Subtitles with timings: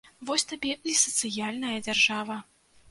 [0.29, 2.45] Вось табе і сацыяльная дзяржава.